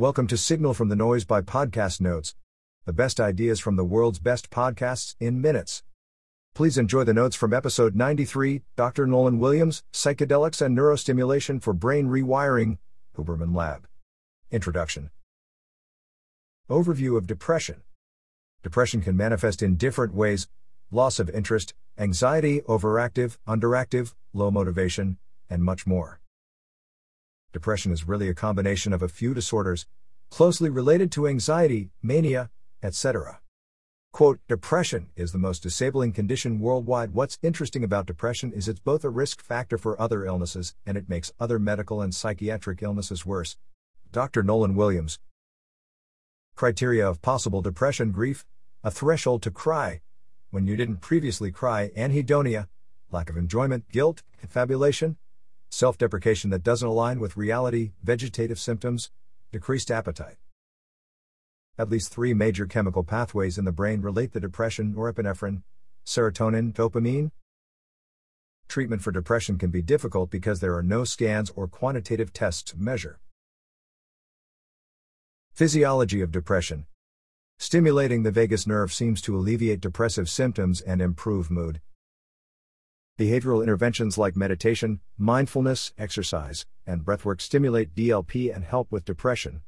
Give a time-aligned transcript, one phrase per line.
[0.00, 2.34] Welcome to Signal from the Noise by Podcast Notes,
[2.86, 5.82] the best ideas from the world's best podcasts in minutes.
[6.54, 9.06] Please enjoy the notes from episode 93 Dr.
[9.06, 12.78] Nolan Williams, Psychedelics and Neurostimulation for Brain Rewiring,
[13.14, 13.86] Huberman Lab.
[14.50, 15.10] Introduction
[16.70, 17.82] Overview of Depression
[18.62, 20.48] Depression can manifest in different ways
[20.90, 25.18] loss of interest, anxiety, overactive, underactive, low motivation,
[25.50, 26.19] and much more.
[27.52, 29.86] Depression is really a combination of a few disorders,
[30.30, 32.48] closely related to anxiety, mania,
[32.80, 33.40] etc.
[34.12, 37.12] Quote, depression is the most disabling condition worldwide.
[37.12, 41.08] What's interesting about depression is it's both a risk factor for other illnesses and it
[41.08, 43.56] makes other medical and psychiatric illnesses worse.
[44.12, 44.44] Dr.
[44.44, 45.18] Nolan Williams.
[46.54, 48.44] Criteria of possible depression grief,
[48.84, 50.02] a threshold to cry,
[50.50, 52.68] when you didn't previously cry, anhedonia,
[53.10, 55.16] lack of enjoyment, guilt, confabulation,
[55.70, 59.10] self deprecation that doesn't align with reality, vegetative symptoms,
[59.52, 60.36] decreased appetite.
[61.78, 65.62] At least three major chemical pathways in the brain relate to depression norepinephrine,
[66.04, 67.30] serotonin, dopamine.
[68.68, 72.76] Treatment for depression can be difficult because there are no scans or quantitative tests to
[72.76, 73.18] measure.
[75.52, 76.86] Physiology of depression
[77.58, 81.80] Stimulating the vagus nerve seems to alleviate depressive symptoms and improve mood.
[83.20, 89.60] Behavioral interventions like meditation, mindfulness, exercise, and breathwork stimulate DLP and help with depression.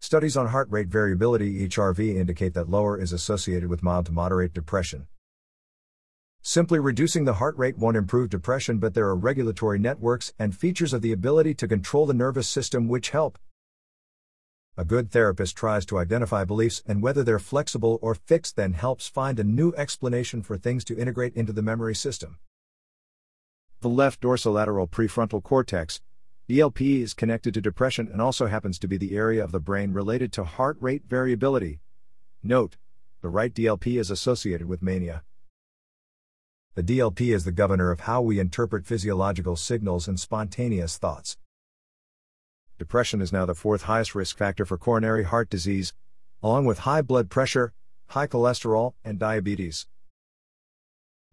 [0.00, 4.52] Studies on heart rate variability HRV indicate that lower is associated with mild to moderate
[4.52, 5.06] depression.
[6.42, 10.92] Simply reducing the heart rate won't improve depression, but there are regulatory networks and features
[10.92, 13.38] of the ability to control the nervous system which help.
[14.78, 19.08] A good therapist tries to identify beliefs and whether they're flexible or fixed, then helps
[19.08, 22.36] find a new explanation for things to integrate into the memory system.
[23.80, 26.02] The left dorsolateral prefrontal cortex,
[26.46, 29.94] DLP, is connected to depression and also happens to be the area of the brain
[29.94, 31.80] related to heart rate variability.
[32.42, 32.76] Note,
[33.22, 35.22] the right DLP is associated with mania.
[36.74, 41.38] The DLP is the governor of how we interpret physiological signals and spontaneous thoughts
[42.78, 45.94] depression is now the fourth highest risk factor for coronary heart disease,
[46.42, 47.72] along with high blood pressure,
[48.08, 49.86] high cholesterol, and diabetes.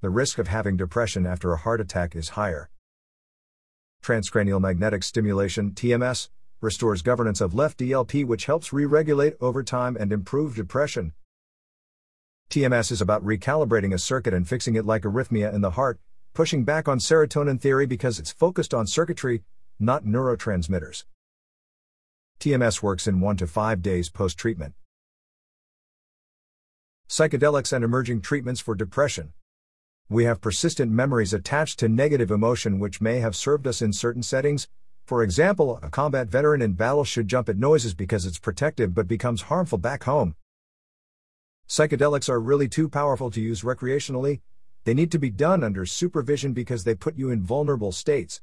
[0.00, 2.70] The risk of having depression after a heart attack is higher.
[4.02, 6.28] Transcranial magnetic stimulation TMS
[6.60, 11.12] restores governance of left DLP which helps re-regulate over time and improve depression.
[12.50, 16.00] TMS is about recalibrating a circuit and fixing it like arrhythmia in the heart,
[16.34, 19.42] pushing back on serotonin theory because it's focused on circuitry,
[19.78, 21.04] not neurotransmitters.
[22.42, 24.74] TMS works in 1 to 5 days post treatment.
[27.08, 29.32] Psychedelics and emerging treatments for depression.
[30.08, 34.24] We have persistent memories attached to negative emotion which may have served us in certain
[34.24, 34.66] settings.
[35.04, 39.06] For example, a combat veteran in battle should jump at noises because it's protective but
[39.06, 40.34] becomes harmful back home.
[41.68, 44.40] Psychedelics are really too powerful to use recreationally.
[44.82, 48.40] They need to be done under supervision because they put you in vulnerable states.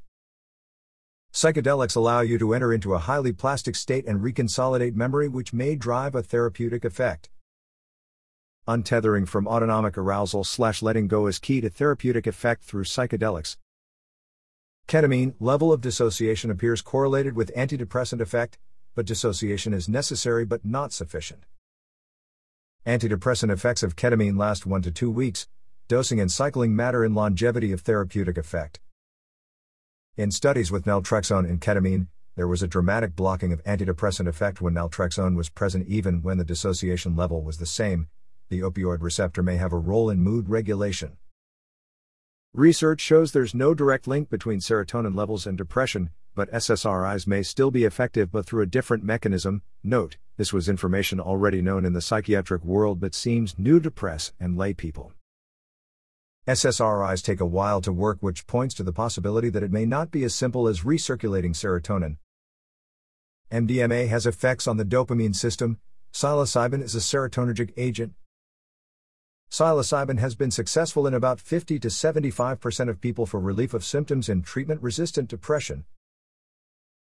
[1.33, 5.75] Psychedelics allow you to enter into a highly plastic state and reconsolidate memory, which may
[5.75, 7.29] drive a therapeutic effect.
[8.67, 13.57] Untethering from autonomic arousal slash letting go is key to therapeutic effect through psychedelics.
[14.87, 18.57] Ketamine level of dissociation appears correlated with antidepressant effect,
[18.95, 21.43] but dissociation is necessary but not sufficient.
[22.87, 25.47] Antidepressant effects of ketamine last 1 to 2 weeks.
[25.87, 28.79] Dosing and cycling matter in longevity of therapeutic effect.
[30.19, 34.73] In studies with naltrexone and ketamine, there was a dramatic blocking of antidepressant effect when
[34.73, 38.09] naltrexone was present even when the dissociation level was the same.
[38.49, 41.15] The opioid receptor may have a role in mood regulation.
[42.53, 47.71] Research shows there's no direct link between serotonin levels and depression, but SSRIs may still
[47.71, 49.61] be effective but through a different mechanism.
[49.85, 54.33] Note, this was information already known in the psychiatric world but seems new to press
[54.37, 55.13] and lay people.
[56.49, 60.09] SSRIs take a while to work, which points to the possibility that it may not
[60.09, 62.17] be as simple as recirculating serotonin.
[63.51, 65.77] MDMA has effects on the dopamine system.
[66.11, 68.13] Psilocybin is a serotonergic agent.
[69.51, 74.27] Psilocybin has been successful in about 50 to 75% of people for relief of symptoms
[74.27, 75.85] in treatment resistant depression.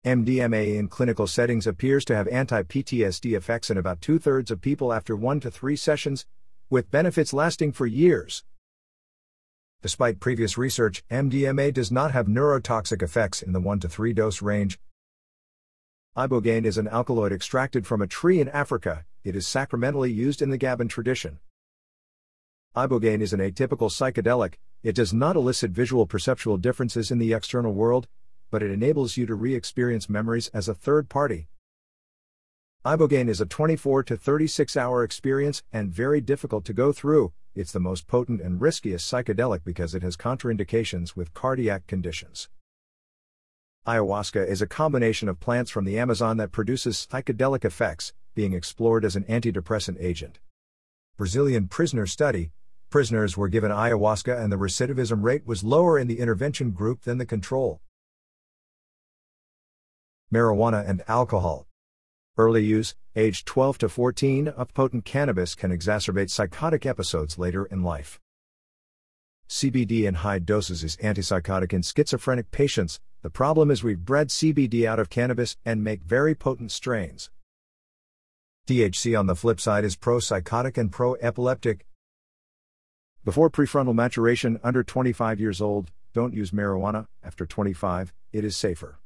[0.06, 4.62] MDMA in clinical settings appears to have anti PTSD effects in about two thirds of
[4.62, 6.28] people after one to three sessions,
[6.70, 8.44] with benefits lasting for years.
[9.84, 14.42] Despite previous research, MDMA does not have neurotoxic effects in the 1 to 3 dose
[14.42, 14.80] range.
[16.16, 20.52] Ibogaine is an alkaloid extracted from a tree in Africa, it is sacramentally used in
[20.52, 21.40] the Gabon tradition.
[22.78, 24.54] Ibogaine is an atypical psychedelic,
[24.84, 28.08] it does not elicit visual perceptual differences in the external world,
[28.52, 31.50] but it enables you to re experience memories as a third party.
[32.86, 37.32] Ibogaine is a 24 to 36 hour experience and very difficult to go through.
[37.56, 42.50] It's the most potent and riskiest psychedelic because it has contraindications with cardiac conditions.
[43.88, 49.06] Ayahuasca is a combination of plants from the Amazon that produces psychedelic effects, being explored
[49.06, 50.40] as an antidepressant agent.
[51.16, 52.52] Brazilian prisoner study
[52.90, 57.18] prisoners were given ayahuasca and the recidivism rate was lower in the intervention group than
[57.18, 57.80] the control.
[60.34, 61.66] Marijuana and alcohol.
[62.36, 67.84] Early use, age 12 to 14, of potent cannabis can exacerbate psychotic episodes later in
[67.84, 68.20] life.
[69.48, 73.00] CBD in high doses is antipsychotic in schizophrenic patients.
[73.22, 77.30] The problem is we've bred CBD out of cannabis and make very potent strains.
[78.68, 81.86] THC on the flip side is pro psychotic and pro epileptic.
[83.24, 87.06] Before prefrontal maturation, under 25 years old, don't use marijuana.
[87.24, 88.98] After 25, it is safer.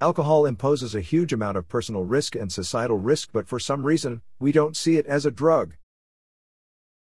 [0.00, 4.22] Alcohol imposes a huge amount of personal risk and societal risk, but for some reason,
[4.38, 5.74] we don't see it as a drug.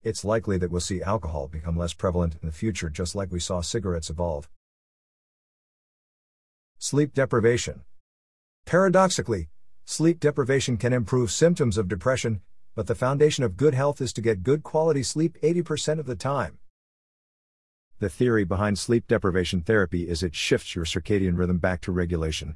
[0.05, 3.41] It's likely that we'll see alcohol become less prevalent in the future, just like we
[3.41, 4.49] saw cigarettes evolve.
[6.79, 7.83] Sleep deprivation.
[8.65, 9.49] Paradoxically,
[9.85, 12.43] sleep deprivation can improve symptoms of depression,
[12.77, 16.15] but the foundation of good health is to get good quality sleep 80% of the
[16.15, 16.59] time.
[17.99, 22.55] The theory behind sleep deprivation therapy is it shifts your circadian rhythm back to regulation,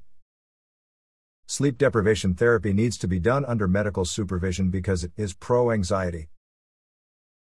[1.50, 6.28] Sleep deprivation therapy needs to be done under medical supervision because it is pro anxiety.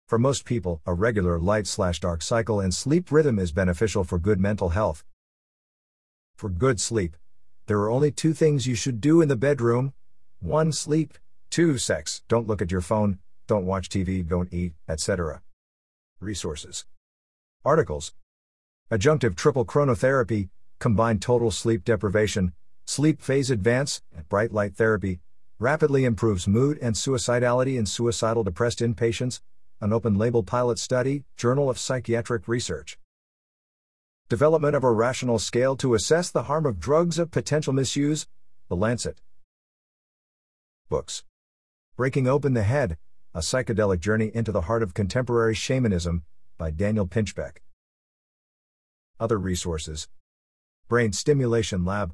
[0.07, 4.19] For most people, a regular light slash dark cycle and sleep rhythm is beneficial for
[4.19, 5.03] good mental health.
[6.35, 7.17] For good sleep,
[7.65, 9.93] there are only two things you should do in the bedroom
[10.41, 10.73] 1.
[10.73, 11.17] Sleep,
[11.49, 11.79] 2.
[11.79, 12.21] Sex.
[12.27, 13.17] Don't look at your phone,
[13.47, 15.41] don't watch TV, don't eat, etc.
[16.19, 16.85] Resources
[17.65, 18.13] Articles
[18.91, 22.53] Adjunctive triple chronotherapy, combined total sleep deprivation,
[22.87, 25.19] Sleep phase advance, and bright light therapy,
[25.59, 29.41] rapidly improves mood and suicidality in suicidal depressed inpatients,
[29.81, 32.97] an open label pilot study, Journal of Psychiatric Research.
[34.29, 38.25] Development of a rational scale to assess the harm of drugs of potential misuse,
[38.69, 39.19] The Lancet.
[40.87, 41.25] Books
[41.97, 42.97] Breaking Open the Head,
[43.33, 46.23] A Psychedelic Journey into the Heart of Contemporary Shamanism,
[46.57, 47.57] by Daniel Pinchbeck.
[49.19, 50.07] Other resources
[50.87, 52.13] Brain Stimulation Lab,